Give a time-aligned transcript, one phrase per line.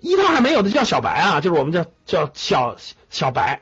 [0.00, 2.76] 一套还没有的叫小白啊，就是我们叫叫小
[3.10, 3.60] 小白，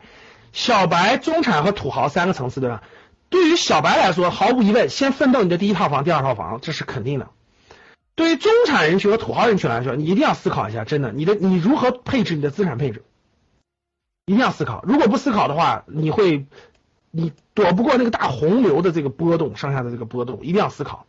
[0.53, 2.83] 小白、中产和土豪三个层次，对吧？
[3.29, 7.29] 对于小白来说，毫无疑问，先奋斗你的第一套房、第二套房，这是肯定的。
[8.15, 13.05] 对于中产人群和土豪人群来说，你一定要思考一下，真的，你的你如何配置你的资产配置，
[14.27, 14.83] 一定要思考。
[14.87, 16.47] 如果不思考的话，你会
[17.11, 21.07] 你躲不过那个大洪流的这个波动，上下的这个波动，一定要思考。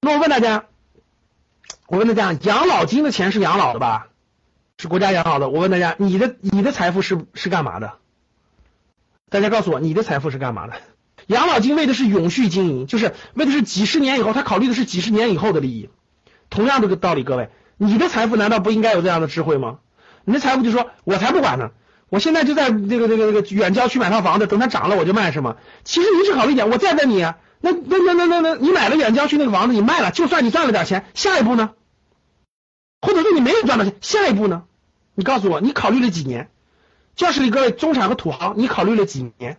[0.00, 0.66] 那我问大家。
[1.88, 4.08] 我问大家，养老金的钱是养老的吧？
[4.82, 5.48] 是国家养老的。
[5.48, 7.92] 我问大家，你的你的财富是是干嘛的？
[9.30, 10.72] 大家告诉我，你的财富是干嘛的？
[11.28, 15.88] 养老金为的是永续经营，就是为的是几十年以后，他考虑的是几十年以后的利益。
[16.50, 19.78] 同样这个道理，各位，你的财富难道不应该有这样的智慧吗？
[20.24, 21.70] 你的财富就说，我才不管呢，
[22.08, 25.58] 我现在就在这个这个这个远郊区买套房子，等它涨了我就卖，是吗？
[25.84, 31.70] 其实你只考虑一点，我再问你，那那那那那那，你买了远郊区那个房子，你卖了，就算你赚了点钱，下一步呢？
[33.00, 34.64] 或者说你没有赚到钱，下一步呢？
[35.14, 36.50] 你告诉我，你考虑了几年？
[37.14, 39.58] 教室里各位中产和土豪，你考虑了几年？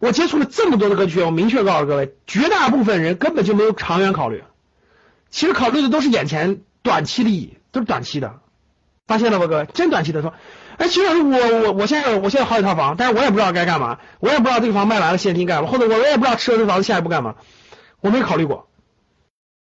[0.00, 4.44] 我接触了这么多的格局，我明确告诉各位，绝大部分人根本就没有长远考虑，
[5.30, 8.40] 其实考虑的都是眼前短期利益，都是短期的。
[9.06, 10.34] 发现了吧，各位，真短期的说，
[10.76, 17.36] 哎，其实我我我现在我现在好几套房，但是我也不知道该干嘛，我也不知道这个房卖完了现金干嘛，或者我我也不知道吃了这房子下一步干嘛，
[18.00, 18.68] 我没考虑过。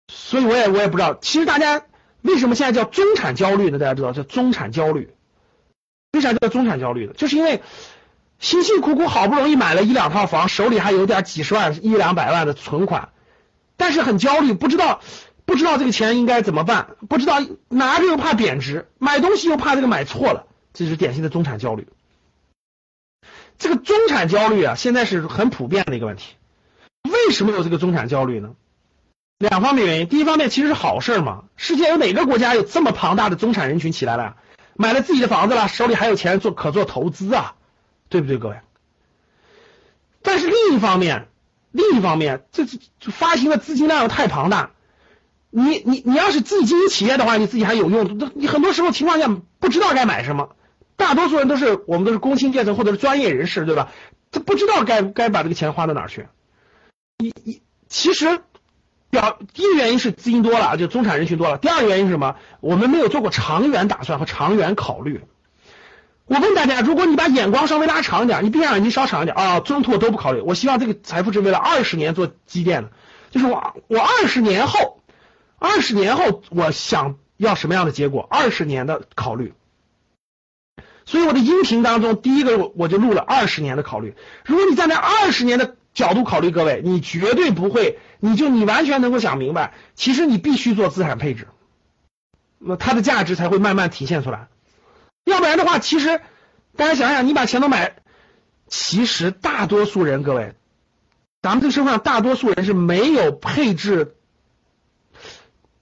[0.09, 1.83] 所以我也我也不知道，其实大家
[2.27, 3.79] 为什么现在叫中产焦虑呢？
[3.79, 5.15] 大家知道叫中产焦虑，
[6.13, 7.13] 为啥叫中产焦虑呢？
[7.17, 7.63] 就是因为
[8.39, 13.11] 辛辛苦苦好不容易买了一两套房，手里还有点几十万一两百万的存款，
[13.77, 15.01] 但是很焦虑，不知道
[15.45, 17.37] 不知道这个钱应该怎么办，不知道
[17.69, 21.87] 拿着又怕贬值，买东西又怕这个买错了，这是典型的中产焦虑。
[23.59, 26.35] 这个中产焦虑啊，现在是很普遍的一个问题。
[27.05, 28.55] 为什么有这个中产焦虑呢？
[29.39, 34.37] 两方面原因，第一方面其实是好事嘛，世界有哪个国家有这么庞大的中产人群起来了，
[34.75, 37.55] 买了自己的房子了，手里还有钱做可做投资啊，
[38.09, 38.57] 对不对，各位？
[40.23, 41.29] 但是另一方面，
[41.71, 42.79] 另一方面，这这
[43.11, 44.71] 发行的资金量又太庞大，
[45.51, 50.57] 你你你要是自己经营企业的话，你自己还有用，你很多时候情况下不知道该买什么，
[50.97, 53.93] 大多数人都是我们都是工薪阶层或者是专业人士，对吧？
[54.31, 56.27] 他不知道该该把这个钱花到哪儿去，
[57.19, 57.61] 你你
[57.91, 58.41] 其实。
[59.17, 61.59] 表第一个原因是资金多了，就中产人群多了。
[61.59, 62.37] 第二个原因是什么？
[62.61, 65.23] 我们没有做过长远打算和长远考虑。
[66.27, 70.41] 我问大家，如果你把眼光稍微拉长一点，你闭上眼睛稍长一点啊，中途我都不考虑。
[70.41, 72.91] 我希望这个财富是为了二十年做积淀的，
[73.31, 75.01] 就是我我二十年后，
[75.59, 78.27] 二十年后我想要什么样的结果？
[78.29, 79.55] 二十年的考虑。
[81.05, 84.17] 所以我的音频当中，第一个我我就录了二十年的考虑。
[84.45, 91.49] 如果你站在二十年的角度考虑，各位，你绝对不会，你就你完全能够想明白，其实你必须做资产配置，
[92.59, 94.49] 那它的价值才会慢慢体现出来。
[95.25, 96.21] 要不然的话，其实
[96.77, 97.97] 大家想想，你把钱都买，
[98.67, 100.55] 其实大多数人，各位，
[101.41, 104.17] 咱们这个社会上大多数人是没有配置，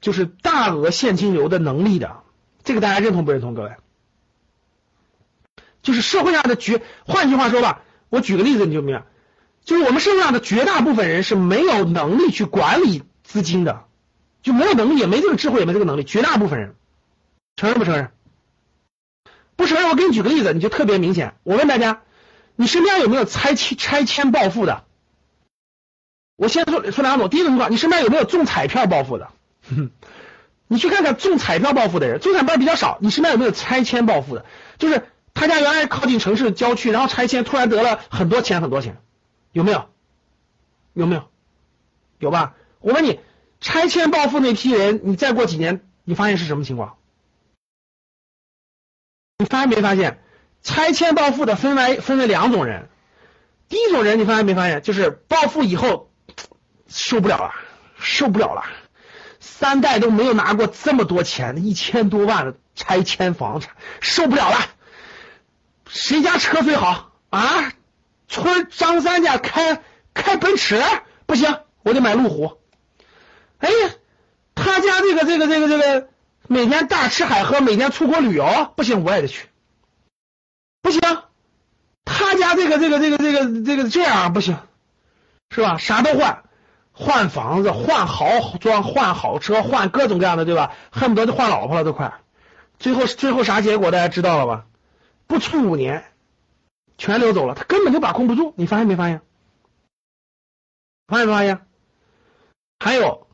[0.00, 2.18] 就是大额现金流的能力的。
[2.62, 3.54] 这个大家认同不认同？
[3.54, 3.72] 各位，
[5.82, 9.06] 就是社会上的绝，换句话说吧，我举个例子你就明白。
[9.64, 13.84] 就是我们社会上的绝大部分人是没有能力去管理资金的，
[14.42, 16.04] 就没有能力，也没这个智慧，也没这个能力。
[16.04, 16.74] 绝大部分人
[17.56, 18.10] 承认不承认？
[19.56, 19.88] 不承认。
[19.88, 21.34] 我给你举个例子，你就特别明显。
[21.42, 22.02] 我问大家，
[22.56, 24.84] 你身边有没有拆迁拆迁暴富的？
[26.36, 27.30] 我先说说两种。
[27.30, 29.28] 第一种情况，你身边有没有中彩票暴富的？
[30.66, 32.98] 你去看看中彩票暴富的人，中彩票比较少。
[33.00, 34.44] 你身边有没有拆迁暴富的？
[34.78, 38.98] 就是他家原来靠近城市郊区，然后拆迁突然得了很多钱，很多钱。
[39.54, 39.88] 有没有？
[40.94, 41.30] 有没有？
[42.18, 42.54] 有吧？
[42.80, 43.20] 我问你，
[43.60, 46.96] 拆迁暴富那批人，你再过几年，你发现是什么情况？
[49.38, 50.20] 你发现没发现？
[50.62, 52.88] 拆迁暴富的分为分为两种人，
[53.68, 54.82] 第一种人你发现没发现？
[54.82, 56.10] 就是暴富以后
[56.88, 57.54] 受不了了，
[57.96, 58.64] 受不了了，
[59.38, 64.58] 三代都没有拿过这么多钱，一千多万的拆迁房产，受不了了。
[65.86, 67.72] 谁家车最好啊？
[68.28, 69.82] 村张三家开
[70.14, 70.82] 开奔驰
[71.26, 72.58] 不行，我得买路虎。
[73.58, 73.90] 哎呀，
[74.54, 76.08] 他家这个这个这个这个
[76.46, 79.48] 每天大吃海喝，每天出国旅游，不行，我也得去。
[80.82, 81.00] 不行，
[82.04, 84.58] 他家这个这个这个这个这个这样不行，
[85.50, 85.78] 是吧？
[85.78, 86.44] 啥都换，
[86.92, 90.72] 换房子，换豪装，换好车，换各种各样的，对吧？
[90.90, 92.12] 恨不得就换老婆了都快。
[92.78, 94.66] 最后最后啥结果大家知道了吧？
[95.26, 96.04] 不出五年，
[96.98, 98.54] 全流走了，他根本就把控不住。
[98.56, 99.20] 你发现没发现？
[101.06, 101.60] 发现没发现？
[102.78, 103.26] 还有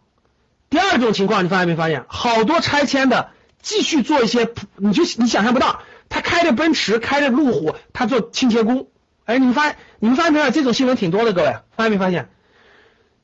[0.68, 2.04] 第二种情况，你发现没发现？
[2.08, 3.30] 好多拆迁的
[3.60, 8.88] 继续做一些，你就你想象不到，他开着奔驰，开着路虎，他做清洁工。
[9.24, 10.50] 哎，你们发你们发现没有？
[10.50, 12.28] 这种新闻挺多的，各位发现没发现？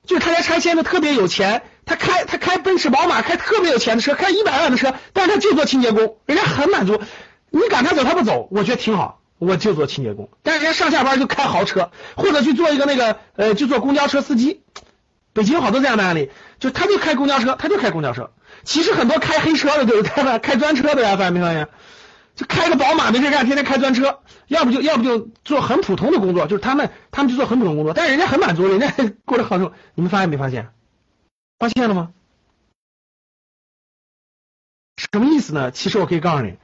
[0.04, 7.02] 就是他家拆迁的特别有钱，他开他开奔驰宝马，开特别有钱的车，开一百万的车，但是他就做清洁工，人家很满足。
[7.50, 10.28] 你赶他走，他不走，我觉得挺好，我就做清洁工。
[10.42, 14.62] 但是人家上下班就开豪车，或者去做一个那个呃，就做公交车司机。
[15.32, 18.30] 北京有好多这样的案例，就他就开公交车，他就开公交车。
[18.64, 20.38] 其实很多开黑车的对不对？
[20.40, 21.68] 开专车的呀，发现没发现？
[22.34, 28.92] 就开个宝马没事干，天天开专车，要不就要不就做很普通的工作，就是他们他们就做很普通工作，但是人家很满足，人家
[29.24, 29.72] 过得好受。
[29.94, 30.68] 你们发现没发现？
[31.58, 32.12] 发现了吗？
[34.96, 35.70] 什么意思呢？
[35.70, 36.56] 其实我可以告诉你，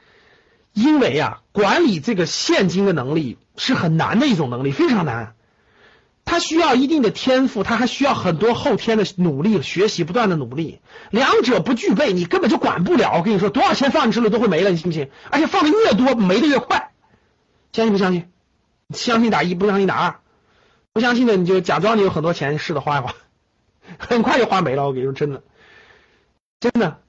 [0.72, 5.34] 因为啊，管理这个现金的能力是很难的一种能力，非常难。
[6.24, 10.80] 他需要一定的天赋，他还需要很多后天的努力、学习、不断的努力。
[11.10, 13.14] 两者不具备，你根本就管不了。
[13.16, 15.10] 我跟你说，多少钱放你手里都会没了，你信不信？
[15.30, 16.92] 而且放的越多，没的越快。
[17.72, 18.30] 相信不相信？
[18.94, 20.20] 相信打一，不相信打二。
[20.92, 23.14] 不相信的你就假装你有很多钱，试着花一花，
[23.98, 24.86] 很快就花没了。
[24.86, 25.42] 我跟你说，真的，
[26.60, 27.00] 真的，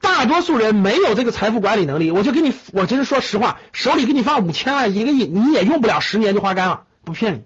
[0.00, 2.10] 大多数人没有这个财富管理能力。
[2.10, 7.44] 我就给你，我真是说实话，手里给你放五千万、一个亿，你也用不了十年就花干了，不骗你。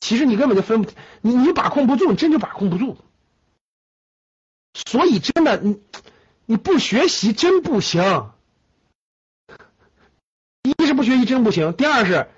[0.00, 2.96] 其实你根本就分不，你你把控不住，你真就把控不住。
[4.74, 5.80] 所以真的，你
[6.46, 8.30] 你不学习真不行。
[10.62, 12.28] 一是不学习真不行，第二是，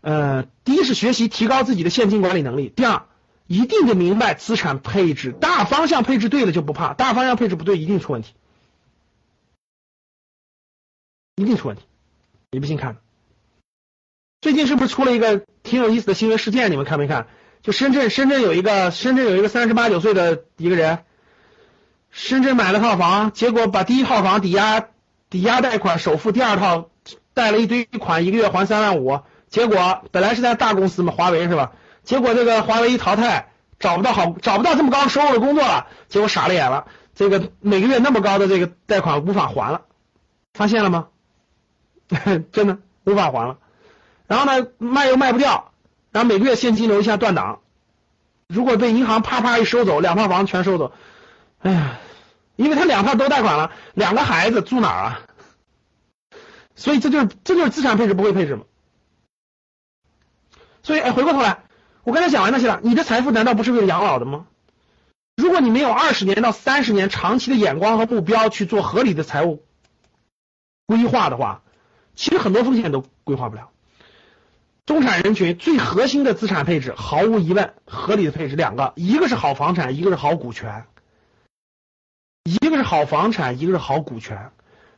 [0.00, 3.06] 呃，第一是学习提高自己的现金管理能力，第二
[3.46, 8.32] 一定得明白资产配置，大方向配置对了就不怕，大方向配置不对一定出问题，
[11.36, 11.82] 一定出问题。
[12.50, 12.96] 你不信看。
[14.40, 16.70] 最近是不是出了一个挺有意思的新闻事件？
[16.70, 17.26] 你们看没看？
[17.62, 21.04] 就深圳，深圳有一个深圳有一个三十八九岁的一个人，
[22.10, 24.88] 深圳买了套房，结果把第一套房抵押
[25.30, 26.90] 抵押贷款首付，第二套
[27.32, 29.20] 贷了一堆款，一个月还三万五。
[29.48, 31.72] 结果本来是在大公司嘛，华为是吧？
[32.04, 36.86] 结果这个华为一淘汰，找不到好找不到这么高收入的工作了，结果傻了眼了。
[37.14, 39.82] 这个每个月那么高的这个贷款无法还了，
[40.52, 41.08] 发现了吗？
[42.52, 43.58] 真的无法还了。
[44.26, 45.72] 然后呢，卖又卖不掉，
[46.12, 47.60] 然后每个月现金流一下断档。
[48.46, 50.92] 如果被银行啪啪一收走，两套房全收走，
[51.60, 51.98] 哎呀，
[52.56, 55.20] 因为他两套都贷款了，两个孩子住哪儿啊？
[56.74, 58.64] 所以这就是这就是资产配置不会配置嘛。
[60.82, 61.63] 所以哎，回过头来，
[62.04, 64.46] 我刚才讲完那些了，你的财富难道不是为了养老的吗？
[65.36, 69.64] 如果你没有二十年到三十年长期的眼光和目标去做合理的财务
[70.86, 71.62] 规划的话，
[72.14, 73.70] 其实很多风险都规划不了。
[74.86, 80.84] 中产人群最核心的资产配置，毫无疑问，合理的配置两个，一个是好房产，一个是好股权，
[82.44, 84.50] 一个是好房产，一个是好股权，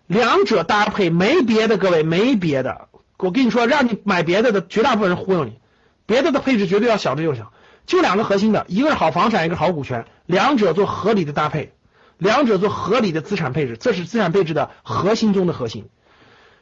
[0.09, 5.61] 两者搭配没别的，各位没别的，我跟你说，让你买别的的绝大部分人忽悠你，
[6.07, 7.53] 别的的配置绝对要小的又小，
[7.85, 11.73] 就两个核心的，一个是好房产，一个是好股权，两者做合理的搭配，
[12.19, 15.89] 两者做合理的资产配置，这是资产配置的核心中的核心，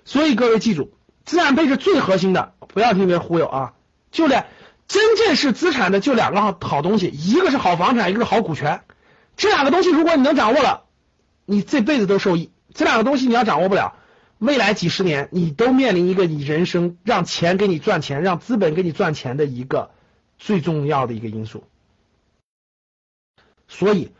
[0.04, 0.92] 所以各位记住。
[1.24, 3.72] 资产配置最核心的，不要听别人忽悠啊！
[4.12, 4.44] 就两，
[4.86, 8.82] 真正是资产的就两个好好东西，一个是好房产，一个是好股权。
[9.34, 10.82] 这两个东西如果你能掌握了，
[11.46, 12.50] 你这辈子都受益。
[12.74, 13.94] 这两个东西你要掌握不了，
[14.38, 19.90] 未来几十年你都面临一个你人生让钱给你赚钱，让资本给你赚钱的一个
[20.38, 21.64] 最重要的一个因素。
[23.68, 24.12] 所以，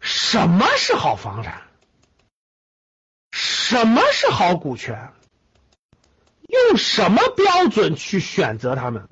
[0.00, 1.62] 什么是好房产？
[3.32, 5.12] 什么是好股权？
[6.46, 9.08] 用什么标准去选择他们？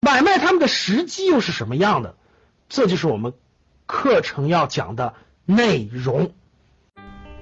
[0.00, 2.16] 买卖他们的时机又是什么样的？
[2.68, 3.32] 这就是我们
[3.86, 6.34] 课程要讲的内容。